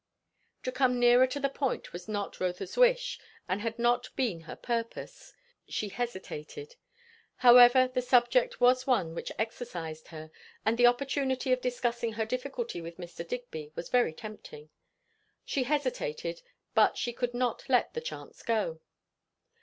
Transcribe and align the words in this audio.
To 0.63 0.71
come 0.71 0.99
nearer 0.99 1.27
to 1.27 1.39
the 1.39 1.47
point 1.47 1.93
was 1.93 2.07
not 2.07 2.39
Rotha's 2.39 2.75
wish 2.75 3.19
and 3.47 3.61
had 3.61 3.77
not 3.77 4.09
been 4.15 4.41
her 4.45 4.55
purpose; 4.55 5.31
she 5.69 5.89
hesitated. 5.89 6.75
However, 7.45 7.87
the 7.87 8.01
subject 8.01 8.59
was 8.59 8.87
one 8.87 9.13
which 9.13 9.31
exercised 9.37 10.07
her, 10.07 10.31
and 10.65 10.79
the 10.79 10.87
opportunity 10.87 11.51
of 11.51 11.61
discussing 11.61 12.13
her 12.13 12.25
difficulty 12.25 12.81
with 12.81 12.97
Mr. 12.97 13.27
Digby 13.27 13.71
was 13.75 13.89
very 13.89 14.11
tempting. 14.11 14.71
She 15.45 15.65
hesitated, 15.65 16.41
but 16.73 16.97
she 16.97 17.13
could 17.13 17.35
not 17.35 17.69
let 17.69 17.93
the 17.93 18.01
chance 18.01 18.41
go. 18.41 18.79